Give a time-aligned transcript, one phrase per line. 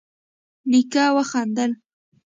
[0.69, 1.71] نيکه وخندل: